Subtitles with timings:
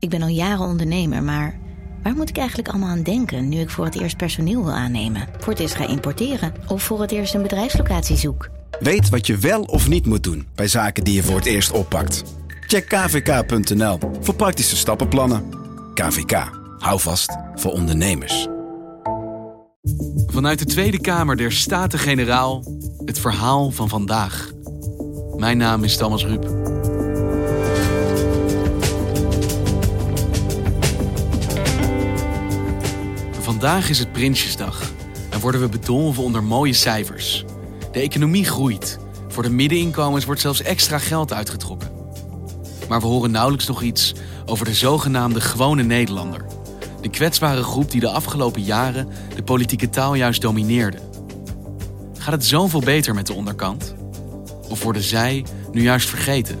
[0.00, 1.58] Ik ben al jaren ondernemer, maar
[2.02, 5.28] waar moet ik eigenlijk allemaal aan denken nu ik voor het eerst personeel wil aannemen,
[5.38, 8.48] voor het eerst ga importeren of voor het eerst een bedrijfslocatie zoek?
[8.78, 11.70] Weet wat je wel of niet moet doen bij zaken die je voor het eerst
[11.70, 12.24] oppakt.
[12.66, 15.44] Check kvk.nl voor praktische stappenplannen.
[15.94, 18.48] KVK, hou vast voor ondernemers.
[20.26, 22.64] Vanuit de Tweede Kamer der Staten-Generaal
[23.04, 24.50] het verhaal van vandaag.
[25.36, 26.79] Mijn naam is Thomas Ruip.
[33.60, 34.92] Vandaag is het Prinsjesdag
[35.30, 37.44] en worden we bedolven onder mooie cijfers.
[37.92, 38.98] De economie groeit.
[39.28, 41.90] Voor de middeninkomens wordt zelfs extra geld uitgetrokken.
[42.88, 44.14] Maar we horen nauwelijks nog iets
[44.46, 46.44] over de zogenaamde gewone Nederlander.
[47.00, 50.98] De kwetsbare groep die de afgelopen jaren de politieke taal juist domineerde.
[52.18, 53.94] Gaat het zoveel beter met de onderkant?
[54.68, 56.58] Of worden zij nu juist vergeten?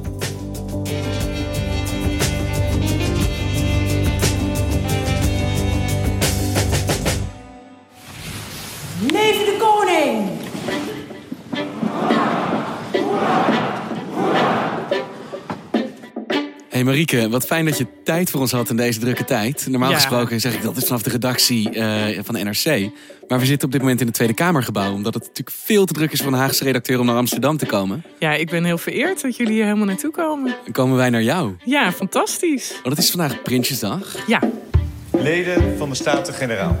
[16.80, 19.66] Hey Marieke, wat fijn dat je tijd voor ons had in deze drukke tijd.
[19.70, 19.94] Normaal Ja.
[19.96, 22.90] gesproken zeg ik dat is vanaf de redactie eh, van de NRC.
[23.28, 24.92] Maar we zitten op dit moment in het Tweede Kamergebouw.
[24.92, 27.66] Omdat het natuurlijk veel te druk is voor een Haagse redacteur om naar Amsterdam te
[27.66, 28.04] komen.
[28.18, 30.54] Ja, ik ben heel vereerd dat jullie hier helemaal naartoe komen.
[30.64, 31.54] Dan komen wij naar jou.
[31.64, 32.72] Ja, fantastisch.
[32.82, 34.16] Want het is vandaag Prinsjesdag.
[34.26, 34.40] Ja,
[35.12, 36.78] Leden van de Staten-Generaal.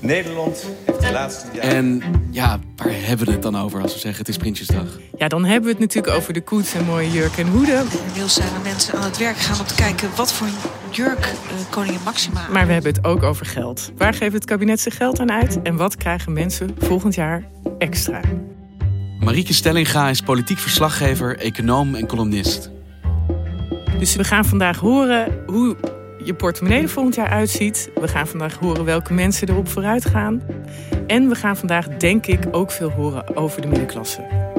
[0.00, 1.60] Nederland de laatste.
[1.60, 4.86] En ja, waar hebben we het dan over als we zeggen het is Prinsjesdag?
[5.18, 7.86] ja, dan hebben we het natuurlijk over de koets en mooie jurk en hoeden.
[8.04, 10.46] Inmiddels zijn er mensen aan het werk gegaan om te kijken wat voor
[10.90, 12.48] jurk eh, koningin Maxima.
[12.52, 13.92] Maar we hebben het ook over geld.
[13.96, 15.62] Waar geeft het kabinet zijn geld aan uit?
[15.62, 17.44] En wat krijgen mensen volgend jaar
[17.78, 18.20] extra?
[19.20, 22.70] Marieke Stellinga is politiek verslaggever, econoom en columnist.
[23.98, 25.76] Dus we gaan vandaag horen hoe
[26.24, 27.90] je portemonnee er volgend jaar uitziet.
[27.94, 30.42] We gaan vandaag horen welke mensen erop vooruit gaan.
[31.06, 34.50] En we gaan vandaag, denk ik, ook veel horen over de middenklasse.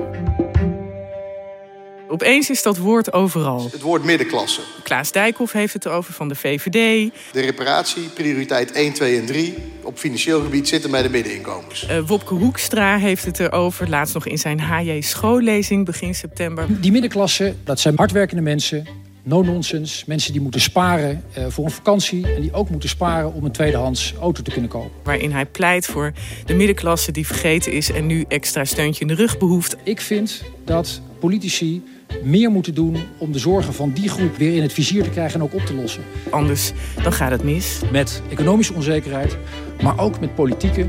[2.07, 3.69] Opeens is dat woord overal.
[3.71, 4.61] Het woord middenklasse.
[4.83, 7.11] Klaas Dijkhoff heeft het erover van de VVD.
[7.31, 11.85] De reparatie, prioriteit 1, 2 en 3 op financieel gebied zitten bij de middeninkomens.
[11.85, 16.65] Eh, Wopke Hoekstra heeft het erover, laatst nog in zijn HJ schoollezing begin september.
[16.81, 18.87] Die middenklasse, dat zijn hardwerkende mensen,
[19.23, 20.03] no-nonsense.
[20.07, 23.51] Mensen die moeten sparen eh, voor een vakantie en die ook moeten sparen om een
[23.51, 24.91] tweedehands auto te kunnen kopen.
[25.03, 26.11] Waarin hij pleit voor
[26.45, 29.75] de middenklasse die vergeten is en nu extra steuntje in de rug behoeft.
[29.83, 31.83] Ik vind dat politici
[32.23, 35.39] meer moeten doen om de zorgen van die groep weer in het vizier te krijgen
[35.39, 36.03] en ook op te lossen.
[36.29, 36.71] Anders
[37.03, 37.81] dan gaat het mis.
[37.91, 39.37] Met economische onzekerheid,
[39.81, 40.87] maar ook met politieke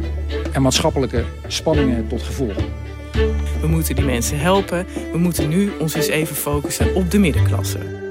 [0.53, 2.57] en maatschappelijke spanningen tot gevolg.
[3.61, 4.87] We moeten die mensen helpen.
[5.13, 8.04] We moeten nu ons eens even focussen op de middenklasse.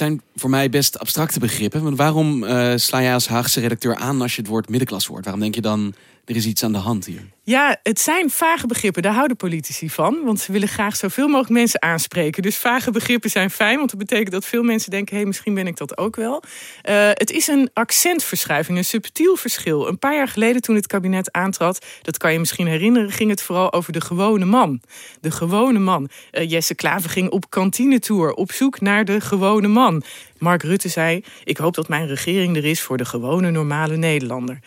[0.00, 1.82] Zijn voor mij best abstracte begrippen.
[1.82, 5.24] Want waarom eh, sla jij als Haagse redacteur aan als je het woord middenklasse hoort?
[5.24, 5.94] Waarom denk je dan,
[6.24, 7.22] er is iets aan de hand hier?
[7.42, 9.02] Ja, het zijn vage begrippen.
[9.02, 10.24] Daar houden politici van.
[10.24, 12.42] Want ze willen graag zoveel mogelijk mensen aanspreken.
[12.42, 13.76] Dus vage begrippen zijn fijn.
[13.76, 15.10] Want dat betekent dat veel mensen denken...
[15.10, 16.42] hé, hey, misschien ben ik dat ook wel.
[16.82, 19.88] Eh, het is een accentverschuiving, een subtiel verschil.
[19.88, 21.86] Een paar jaar geleden toen het kabinet aantrad...
[22.02, 23.10] dat kan je misschien herinneren...
[23.10, 24.80] ging het vooral over de gewone man.
[25.20, 26.08] De gewone man.
[26.30, 28.32] Eh, Jesse Klaver ging op kantinetour...
[28.32, 30.02] op zoek naar de gewone man.
[30.38, 31.24] Mark Rutte zei...
[31.44, 34.58] ik hoop dat mijn regering er is voor de gewone normale Nederlander.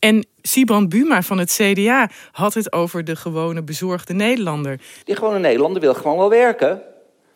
[0.00, 4.80] En Sibrand Buma van het CDA had het over de gewone bezorgde Nederlander.
[5.04, 6.82] Die gewone Nederlander wil gewoon wel werken,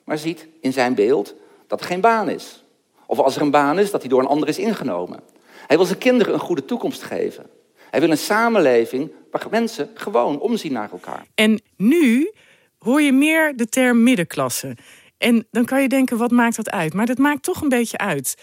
[0.05, 1.35] maar ziet in zijn beeld
[1.67, 2.65] dat er geen baan is.
[3.07, 5.21] Of als er een baan is, dat die door een ander is ingenomen.
[5.67, 7.47] Hij wil zijn kinderen een goede toekomst geven.
[7.91, 11.27] Hij wil een samenleving waar mensen gewoon omzien naar elkaar.
[11.35, 12.33] En nu
[12.79, 14.77] hoor je meer de term middenklasse.
[15.19, 16.95] En dan kan je denken, wat maakt dat uit?
[16.95, 18.35] Maar dat maakt toch een beetje uit.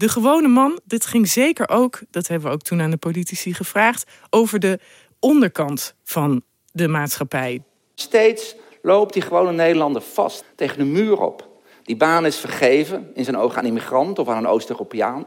[0.00, 3.54] De gewone man, dit ging zeker ook, dat hebben we ook toen aan de politici
[3.54, 4.78] gevraagd, over de
[5.18, 6.42] onderkant van
[6.72, 7.62] de maatschappij.
[7.94, 11.48] Steeds loopt die gewone Nederlander vast tegen de muur op.
[11.82, 15.26] Die baan is vergeven, in zijn ogen aan immigrant of aan een Oost-Europeaan.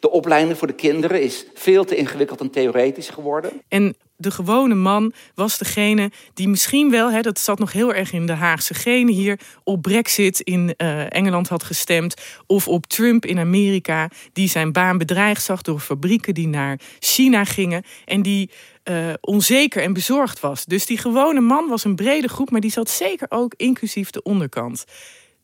[0.00, 3.62] De opleiding voor de kinderen is veel te ingewikkeld en theoretisch geworden.
[3.68, 8.12] En de gewone man was degene die misschien wel, hè, dat zat nog heel erg
[8.12, 12.14] in de Haagse genen hier, op Brexit in uh, Engeland had gestemd.
[12.46, 17.44] Of op Trump in Amerika, die zijn baan bedreigd zag door fabrieken die naar China
[17.44, 17.84] gingen.
[18.04, 18.50] En die
[18.84, 20.64] uh, onzeker en bezorgd was.
[20.64, 24.22] Dus die gewone man was een brede groep, maar die zat zeker ook inclusief de
[24.22, 24.84] onderkant.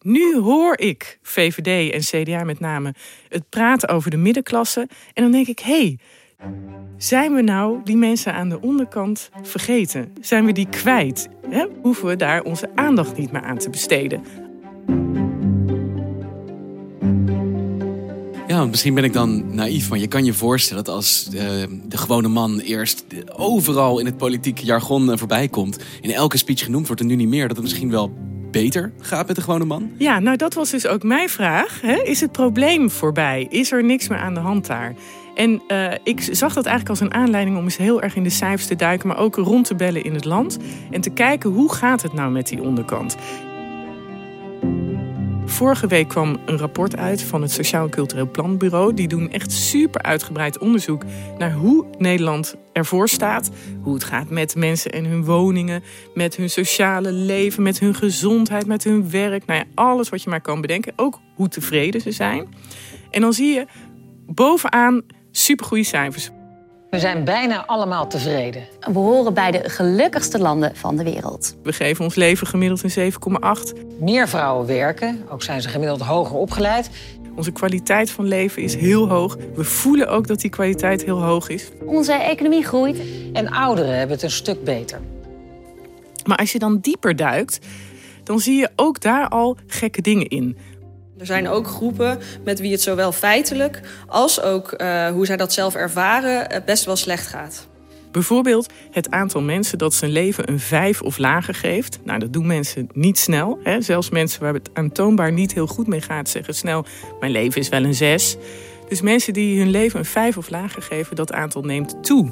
[0.00, 2.94] Nu hoor ik VVD en CDA met name
[3.28, 4.88] het praten over de middenklasse.
[5.12, 5.98] En dan denk ik, hé, hey,
[6.96, 10.12] zijn we nou die mensen aan de onderkant vergeten?
[10.20, 11.28] Zijn we die kwijt?
[11.48, 11.66] He?
[11.82, 14.20] Hoeven we daar onze aandacht niet meer aan te besteden?
[18.46, 21.40] Ja, misschien ben ik dan naïef, maar je kan je voorstellen dat als uh,
[21.84, 23.04] de gewone man eerst
[23.36, 27.28] overal in het politieke jargon voorbij komt, in elke speech genoemd wordt en nu niet
[27.28, 28.12] meer, dat het misschien wel
[28.50, 29.90] beter gaat met de gewone man?
[29.96, 31.80] Ja, nou dat was dus ook mijn vraag.
[31.80, 32.02] Hè?
[32.02, 33.46] Is het probleem voorbij?
[33.50, 34.94] Is er niks meer aan de hand daar?
[35.34, 38.30] En uh, ik zag dat eigenlijk als een aanleiding om eens heel erg in de
[38.30, 40.58] cijfers te duiken, maar ook rond te bellen in het land
[40.90, 43.16] en te kijken hoe gaat het nou met die onderkant.
[45.52, 48.94] Vorige week kwam een rapport uit van het Sociaal Cultureel Planbureau.
[48.94, 51.04] Die doen echt super uitgebreid onderzoek
[51.38, 53.50] naar hoe Nederland ervoor staat.
[53.82, 55.82] Hoe het gaat met mensen en hun woningen,
[56.14, 59.46] met hun sociale leven, met hun gezondheid, met hun werk.
[59.46, 60.92] Nou ja, alles wat je maar kan bedenken.
[60.96, 62.54] Ook hoe tevreden ze zijn.
[63.10, 63.66] En dan zie je
[64.26, 65.02] bovenaan
[65.32, 66.30] supergoeie cijfers.
[66.90, 68.62] We zijn bijna allemaal tevreden.
[68.80, 71.56] We horen bij de gelukkigste landen van de wereld.
[71.62, 73.18] We geven ons leven gemiddeld een 7,8.
[74.00, 76.90] Meer vrouwen werken, ook zijn ze gemiddeld hoger opgeleid.
[77.36, 79.36] Onze kwaliteit van leven is heel hoog.
[79.54, 81.68] We voelen ook dat die kwaliteit heel hoog is.
[81.84, 83.00] Onze economie groeit.
[83.32, 85.00] En ouderen hebben het een stuk beter.
[86.26, 87.58] Maar als je dan dieper duikt,
[88.24, 90.56] dan zie je ook daar al gekke dingen in.
[91.22, 95.52] Er zijn ook groepen met wie het zowel feitelijk als ook uh, hoe zij dat
[95.52, 97.66] zelf ervaren best wel slecht gaat.
[98.12, 101.98] Bijvoorbeeld het aantal mensen dat zijn leven een 5 of lager geeft.
[102.04, 103.58] Nou, dat doen mensen niet snel.
[103.62, 103.80] Hè?
[103.80, 106.84] Zelfs mensen waar het aantoonbaar niet heel goed mee gaat, zeggen snel:
[107.20, 108.36] Mijn leven is wel een 6.
[108.88, 112.30] Dus mensen die hun leven een 5 of lager geven, dat aantal neemt toe.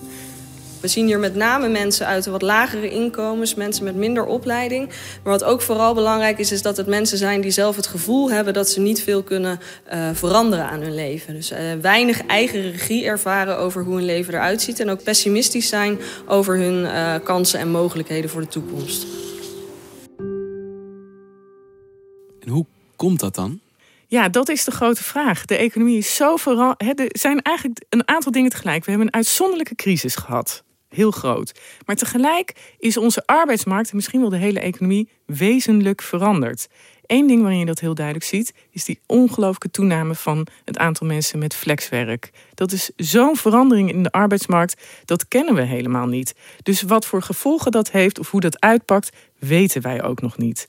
[0.81, 4.89] We zien hier met name mensen uit de wat lagere inkomens, mensen met minder opleiding.
[5.23, 8.31] Maar wat ook vooral belangrijk is, is dat het mensen zijn die zelf het gevoel
[8.31, 9.61] hebben dat ze niet veel kunnen
[9.93, 11.35] uh, veranderen aan hun leven.
[11.35, 14.81] Dus uh, weinig eigen regie ervaren over hoe hun leven eruit ziet.
[14.81, 19.07] En ook pessimistisch zijn over hun uh, kansen en mogelijkheden voor de toekomst.
[22.41, 22.67] En hoe
[22.97, 23.61] komt dat dan?
[24.07, 25.45] Ja, dat is de grote vraag.
[25.45, 27.01] De economie is zo veranderd.
[27.01, 28.85] Er zijn eigenlijk een aantal dingen tegelijk.
[28.85, 31.61] We hebben een uitzonderlijke crisis gehad heel groot.
[31.87, 36.69] Maar tegelijk is onze arbeidsmarkt, en misschien wel de hele economie, wezenlijk veranderd.
[37.07, 41.07] Eén ding waarin je dat heel duidelijk ziet, is die ongelooflijke toename van het aantal
[41.07, 42.31] mensen met flexwerk.
[42.55, 46.35] Dat is zo'n verandering in de arbeidsmarkt, dat kennen we helemaal niet.
[46.63, 50.67] Dus wat voor gevolgen dat heeft of hoe dat uitpakt, weten wij ook nog niet.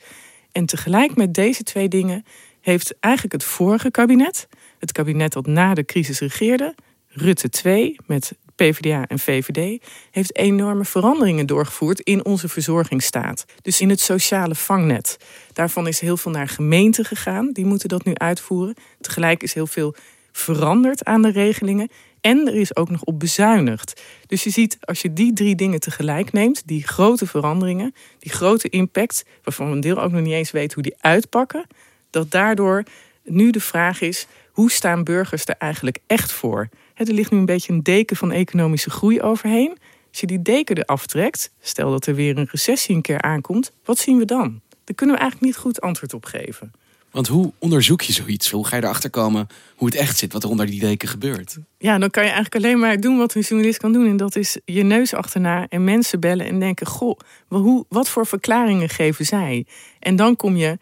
[0.51, 2.25] En tegelijk met deze twee dingen
[2.61, 4.47] heeft eigenlijk het vorige kabinet,
[4.79, 6.75] het kabinet dat na de crisis regeerde,
[7.13, 13.45] Rutte 2 met PvdA en VVD, heeft enorme veranderingen doorgevoerd in onze verzorgingsstaat.
[13.61, 15.17] Dus in het sociale vangnet.
[15.53, 18.75] Daarvan is heel veel naar gemeenten gegaan, die moeten dat nu uitvoeren.
[18.99, 19.95] Tegelijk is heel veel
[20.31, 21.89] veranderd aan de regelingen.
[22.21, 24.01] En er is ook nog op bezuinigd.
[24.27, 28.69] Dus je ziet, als je die drie dingen tegelijk neemt, die grote veranderingen, die grote
[28.69, 31.65] impact, waarvan we een deel ook nog niet eens weten hoe die uitpakken,
[32.09, 32.83] dat daardoor
[33.23, 36.69] nu de vraag is: hoe staan burgers er eigenlijk echt voor?
[37.07, 39.77] Er ligt nu een beetje een deken van economische groei overheen.
[40.09, 43.71] Als je die deken eraf trekt, stel dat er weer een recessie een keer aankomt,
[43.85, 44.61] wat zien we dan?
[44.83, 46.71] Daar kunnen we eigenlijk niet goed antwoord op geven.
[47.11, 48.51] Want hoe onderzoek je zoiets?
[48.51, 51.57] Hoe ga je erachter komen hoe het echt zit, wat er onder die deken gebeurt?
[51.77, 54.07] Ja, dan kan je eigenlijk alleen maar doen wat een journalist kan doen.
[54.07, 58.25] En dat is je neus achterna en mensen bellen en denken: Goh, hoe, wat voor
[58.25, 59.65] verklaringen geven zij?
[59.99, 60.77] En dan kom je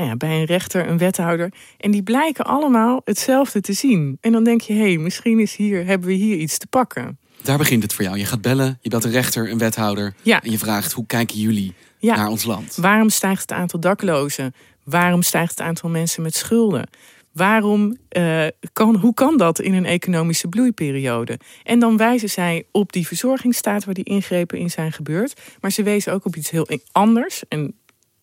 [0.00, 1.52] nou ja, bij een rechter, een wethouder.
[1.78, 4.18] En die blijken allemaal hetzelfde te zien.
[4.20, 7.18] En dan denk je, hé, hey, misschien is hier, hebben we hier iets te pakken.
[7.42, 8.18] Daar begint het voor jou.
[8.18, 10.14] Je gaat bellen, je belt een rechter, een wethouder.
[10.22, 10.42] Ja.
[10.42, 12.76] En je vraagt, hoe kijken jullie naar ons land?
[12.76, 14.54] Waarom stijgt het aantal daklozen?
[14.84, 16.88] Waarom stijgt het aantal mensen met schulden?
[17.32, 21.38] Waarom, uh, kan, hoe kan dat in een economische bloeiperiode?
[21.62, 25.40] En dan wijzen zij op die verzorgingsstaat waar die ingrepen in zijn gebeurd.
[25.60, 27.42] Maar ze wezen ook op iets heel anders.
[27.48, 27.74] En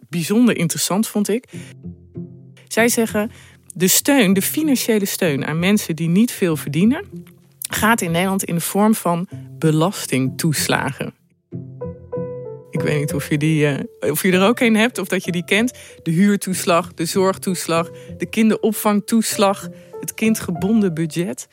[0.09, 1.45] bijzonder interessant, vond ik.
[2.67, 3.31] Zij zeggen,
[3.73, 7.05] de steun, de financiële steun aan mensen die niet veel verdienen,
[7.69, 9.27] gaat in Nederland in de vorm van
[9.59, 11.13] belastingtoeslagen.
[12.69, 13.65] Ik weet niet of je, die,
[13.99, 15.73] uh, of je er ook een hebt of dat je die kent.
[16.03, 21.47] De huurtoeslag, de zorgtoeslag, de kinderopvangtoeslag, het kindgebonden budget.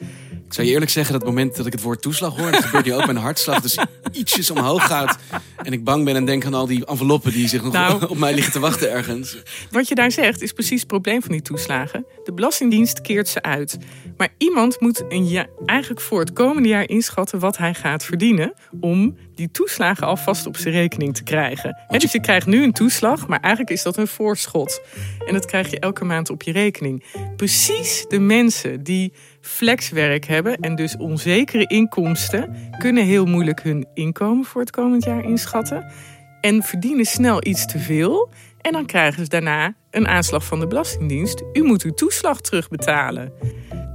[0.54, 2.64] Ik zou je eerlijk zeggen dat het moment dat ik het woord toeslag hoor, dat
[2.64, 3.78] gebeurt nu ook mijn hartslag dus
[4.12, 5.18] ietsjes omhoog gaat.
[5.56, 8.06] En ik bang ben en denk aan al die enveloppen die zich nog Nou.
[8.08, 9.36] op mij liggen te wachten ergens.
[9.70, 12.06] Wat je daar zegt is precies het probleem van die toeslagen.
[12.24, 13.78] De Belastingdienst keert ze uit.
[14.16, 18.54] Maar iemand moet een ja, eigenlijk voor het komende jaar inschatten wat hij gaat verdienen.
[18.80, 21.78] om die toeslagen alvast op zijn rekening te krijgen.
[21.88, 24.80] Dus je krijgt nu een toeslag, maar eigenlijk is dat een voorschot.
[25.26, 27.04] En dat krijg je elke maand op je rekening.
[27.36, 32.56] Precies de mensen die flexwerk hebben en dus onzekere inkomsten.
[32.78, 35.92] kunnen heel moeilijk hun inkomen voor het komend jaar inschatten.
[36.40, 38.30] En verdienen snel iets te veel.
[38.60, 41.42] En dan krijgen ze daarna een aanslag van de Belastingdienst.
[41.52, 43.32] U moet uw toeslag terugbetalen.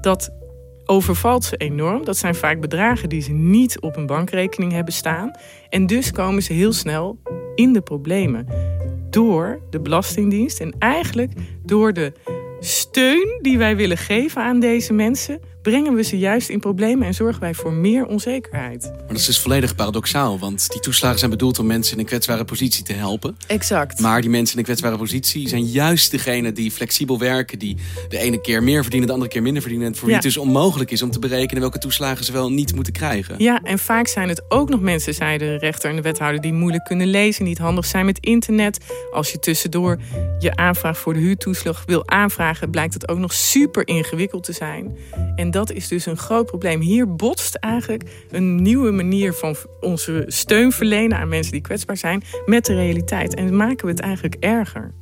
[0.01, 0.29] Dat
[0.89, 2.05] overvalt ze enorm.
[2.05, 5.31] Dat zijn vaak bedragen die ze niet op een bankrekening hebben staan.
[5.69, 7.19] En dus komen ze heel snel
[7.55, 8.48] in de problemen.
[9.10, 11.31] Door de Belastingdienst en eigenlijk
[11.65, 12.13] door de
[12.60, 17.13] steun die wij willen geven aan deze mensen, brengen we ze juist in problemen en
[17.13, 18.82] zorgen wij voor meer onzekerheid.
[18.84, 22.06] Maar dat is dus volledig paradoxaal, want die toeslagen zijn bedoeld om mensen in een
[22.06, 23.38] kwetsbare positie te helpen.
[23.48, 24.00] Exact.
[24.00, 27.78] Maar die mensen in een kwetsbare positie zijn juist degene die flexibel werken, die
[28.10, 29.88] de ene keer meer verdienen, de andere keer minder verdienen.
[29.88, 30.22] En voor wie Ja.
[30.24, 33.36] het dus onmogelijk is om te berekenen welke toeslagen ze wel niet moeten krijgen.
[33.38, 36.54] Ja, en vaak zijn het ook nog mensen, zei de rechter en de wethouder, die
[36.54, 38.78] moeilijk kunnen lezen, niet handig zijn met internet.
[39.12, 40.00] Als je tussendoor
[40.39, 44.98] je aanvraag voor de huurtoeslag wil aanvragen, blijkt het ook nog super ingewikkeld te zijn.
[45.36, 46.82] En dat is dus een groot probleem.
[46.82, 52.24] Hier botst eigenlijk een nieuwe manier van onze steun verlenen aan mensen die kwetsbaar zijn
[52.46, 53.36] met de realiteit.
[53.36, 54.94] En maken we het eigenlijk erger.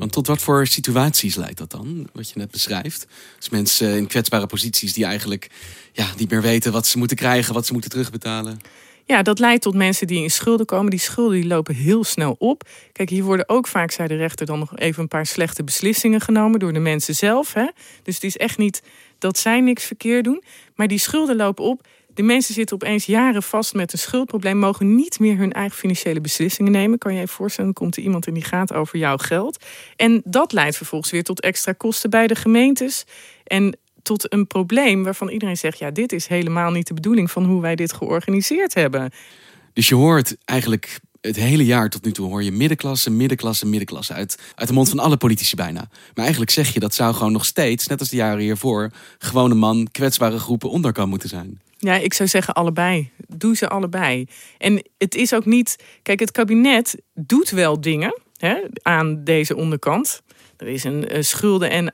[0.00, 3.06] Want tot wat voor situaties leidt dat dan, wat je net beschrijft?
[3.38, 5.50] Dus mensen in kwetsbare posities die eigenlijk
[5.92, 8.60] ja, niet meer weten wat ze moeten krijgen, wat ze moeten terugbetalen.
[9.10, 10.90] Ja, dat leidt tot mensen die in schulden komen.
[10.90, 12.68] Die schulden die lopen heel snel op.
[12.92, 16.20] Kijk, hier worden ook vaak, zei de rechter, dan nog even een paar slechte beslissingen
[16.20, 17.52] genomen door de mensen zelf.
[17.52, 17.66] Hè?
[18.02, 18.82] Dus het is echt niet
[19.18, 20.42] dat zij niks verkeerd doen.
[20.74, 21.86] Maar die schulden lopen op.
[22.14, 26.20] De mensen zitten opeens jaren vast met een schuldprobleem, mogen niet meer hun eigen financiële
[26.20, 26.98] beslissingen nemen.
[26.98, 29.64] Kan je je voorstellen, komt er iemand en die gaat over jouw geld.
[29.96, 33.04] En dat leidt vervolgens weer tot extra kosten bij de gemeentes.
[33.44, 37.44] En tot een probleem waarvan iedereen zegt: ja, dit is helemaal niet de bedoeling van
[37.44, 39.10] hoe wij dit georganiseerd hebben.
[39.72, 44.12] Dus je hoort eigenlijk het hele jaar tot nu toe hoor je middenklasse, middenklasse, middenklasse
[44.12, 45.88] uit, uit de mond van alle politici bijna.
[46.14, 49.54] Maar eigenlijk zeg je dat zou gewoon nog steeds, net als de jaren hiervoor, gewone
[49.54, 51.60] man, kwetsbare groepen onderkant moeten zijn.
[51.78, 53.10] Ja, ik zou zeggen allebei.
[53.26, 54.26] Doe ze allebei.
[54.58, 55.76] En het is ook niet.
[56.02, 60.22] Kijk, het kabinet doet wel dingen hè, aan deze onderkant.
[60.60, 61.88] Er is een eh, schulden- en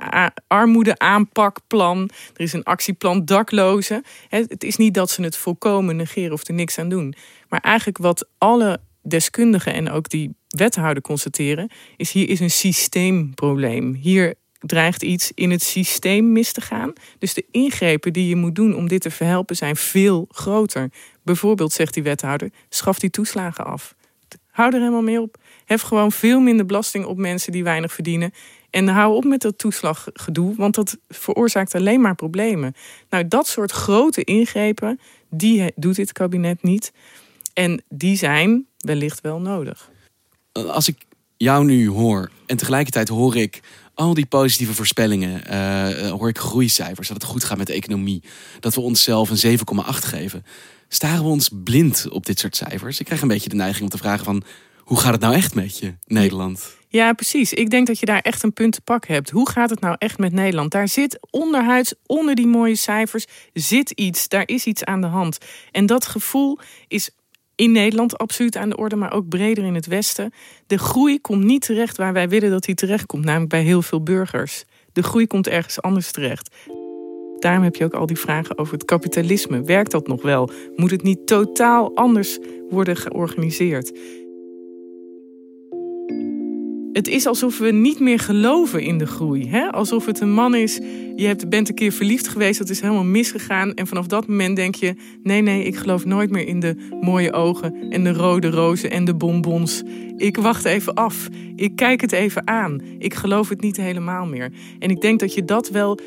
[0.47, 2.11] armoede-aanpakplan.
[2.35, 4.03] Er is een actieplan daklozen.
[4.29, 7.15] Hè, Het is niet dat ze het volkomen negeren of er niks aan doen.
[7.49, 13.95] Maar eigenlijk wat alle deskundigen en ook die wethouder constateren, is hier is een systeemprobleem.
[13.95, 16.93] Hier dreigt iets in het systeem mis te gaan.
[17.19, 20.91] Dus de ingrepen die je moet doen om dit te verhelpen zijn veel groter.
[21.23, 23.95] Bijvoorbeeld, zegt die wethouder, schaf die toeslagen af.
[24.57, 25.37] Hou er helemaal mee op.
[25.65, 28.33] Hef gewoon veel minder belasting op mensen die weinig verdienen.
[28.71, 32.75] En hou op met dat toeslaggedoe, want dat veroorzaakt alleen maar problemen.
[33.11, 36.93] Nou, dat soort grote ingrepen, die doet dit kabinet niet.
[37.53, 39.91] En die zijn wellicht wel nodig.
[40.53, 40.97] Als ik
[41.37, 43.61] jou nu hoor en tegelijkertijd hoor ik
[43.95, 48.23] al die positieve voorspellingen, eh, hoor ik groeicijfers, dat het goed gaat met de economie,
[48.61, 50.45] dat we onszelf een 7,8 geven.
[50.89, 53.01] Staren we ons blind op dit soort cijfers?
[53.01, 54.43] Ik krijg een beetje de neiging om te vragen van,
[54.79, 56.77] hoe gaat het nou echt met je, Nederland?
[56.89, 57.53] Ja, precies.
[57.53, 59.31] Ik denk dat je daar echt een punt te pak hebt.
[59.31, 60.71] Hoe gaat het nou echt met Nederland?
[60.71, 64.29] Daar zit onderhuids, onder die mooie cijfers, zit iets.
[64.29, 65.39] Daar is iets aan de hand.
[65.71, 67.11] En dat gevoel is
[67.55, 70.33] in Nederland absoluut aan de orde, maar ook breder in het Westen.
[70.67, 73.83] De groei komt niet terecht waar wij willen dat die terecht komt, namelijk bij heel
[73.83, 74.65] veel burgers.
[74.93, 76.55] De groei komt ergens anders terecht.
[77.39, 79.63] Daarom heb je ook al die vragen over het kapitalisme.
[79.63, 80.51] Werkt dat nog wel?
[80.77, 82.39] Moet het niet totaal anders
[82.69, 83.93] worden georganiseerd?
[86.97, 89.49] Het is alsof we niet meer geloven in de groei.
[89.49, 89.73] Hè?
[89.73, 90.81] Alsof het een man is,
[91.17, 93.75] je bent een keer verliefd geweest, dat is helemaal misgegaan.
[93.75, 97.33] En vanaf dat moment denk je, nee, nee, ik geloof nooit meer in de mooie
[97.33, 99.83] ogen en de rode rozen en de bonbons.
[100.17, 101.29] Ik wacht even af.
[101.57, 102.81] Ik kijk het even aan.
[102.99, 104.53] Ik geloof het niet helemaal meer.
[104.79, 105.99] En ik denk dat je dat wel,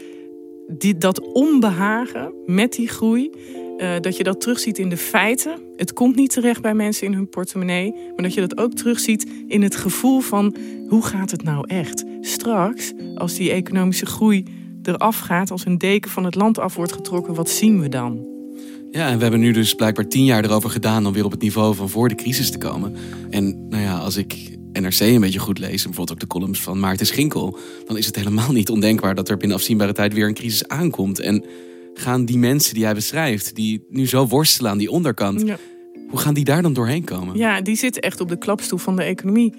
[0.78, 3.32] die, dat onbehagen met die groei,
[3.78, 5.60] uh, dat je dat terugziet in de feiten.
[5.76, 7.92] Het komt niet terecht bij mensen in hun portemonnee.
[7.92, 10.56] Maar dat je dat ook terugziet in het gevoel van
[10.88, 12.04] hoe gaat het nou echt?
[12.22, 14.44] Straks, als die economische groei
[14.84, 18.28] eraf gaat, als een deken van het land af wordt getrokken, wat zien we dan?
[18.92, 21.42] Ja, en we hebben nu dus blijkbaar tien jaar erover gedaan om weer op het
[21.42, 22.96] niveau van voor de crisis te komen.
[23.30, 26.80] En nou ja, als ik NRC een beetje goed lezen, bijvoorbeeld ook de columns van
[26.80, 30.34] Maarten Schinkel, dan is het helemaal niet ondenkbaar dat er binnen afzienbare tijd weer een
[30.34, 31.20] crisis aankomt.
[31.20, 31.44] En
[31.94, 35.58] gaan die mensen die hij beschrijft, die nu zo worstelen aan die onderkant, Ja.
[36.10, 37.38] hoe gaan die daar dan doorheen komen?
[37.38, 39.54] Ja, die zitten echt op de klapstoel van de economie.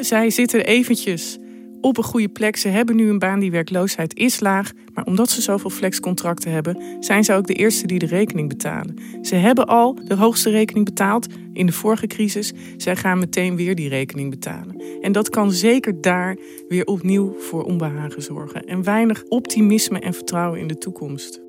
[0.00, 1.38] Zij zitten eventjes
[1.86, 2.56] op een goede plek.
[2.56, 4.72] Ze hebben nu een baan, die werkloosheid is laag.
[4.94, 8.96] Maar omdat ze zoveel flexcontracten hebben, zijn ze ook de eerste die de rekening betalen.
[9.22, 12.52] Ze hebben al de hoogste rekening betaald in de vorige crisis.
[12.76, 14.82] Zij gaan meteen weer die rekening betalen.
[15.00, 16.36] En dat kan zeker daar
[16.68, 18.64] weer opnieuw voor onbehagen zorgen.
[18.64, 21.40] En weinig optimisme en vertrouwen in de toekomst.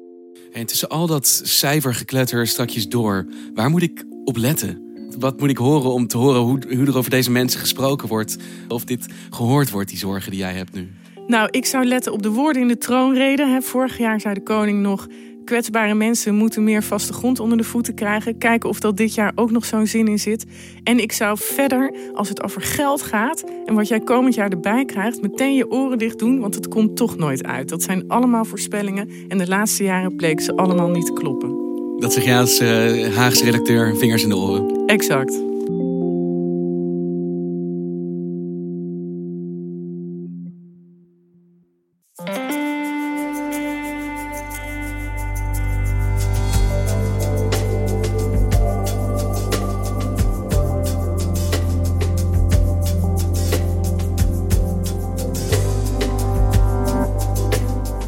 [0.52, 4.87] En tussen al dat cijfergekletter strakjes door, waar moet ik op letten?
[5.20, 8.38] Wat moet ik horen om te horen hoe, hoe er over deze mensen gesproken wordt?
[8.68, 10.92] Of dit gehoord wordt, die zorgen die jij hebt nu?
[11.28, 13.60] Nou, ik zou letten op de woorden in de troonrede.
[13.62, 15.08] Vorig jaar zei de koning nog...
[15.46, 18.38] kwetsbare mensen moeten meer vaste grond onder de voeten krijgen.
[18.38, 20.46] Kijken of dat dit jaar ook nog zo'n zin in zit.
[20.84, 23.44] En ik zou verder, als het over geld gaat...
[23.66, 25.22] en wat jij komend jaar erbij krijgt...
[25.22, 27.70] meteen je oren dicht doen, want het komt toch nooit uit.
[27.70, 29.10] Dat zijn allemaal voorspellingen.
[29.28, 31.67] En de laatste jaren bleken ze allemaal niet te kloppen.
[32.00, 34.86] Dat zeg jij als eh, Haagse redacteur, vingers in de oren.
[34.86, 35.34] Exact.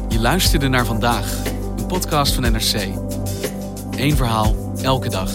[0.08, 1.42] Je luisterde naar vandaag,
[1.76, 3.09] een podcast van NRC.
[4.00, 5.30] Eén verhaal, elke dag.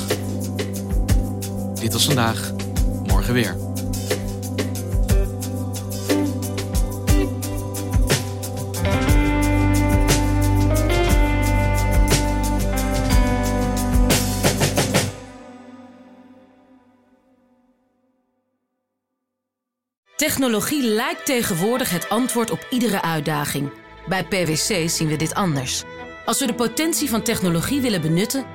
[1.79, 2.51] Dit was vandaag,
[3.07, 3.55] morgen weer.
[20.15, 23.71] Technologie lijkt tegenwoordig het antwoord op iedere uitdaging.
[24.07, 25.83] Bij PwC zien we dit anders.
[26.25, 28.54] Als we de potentie van technologie willen benutten,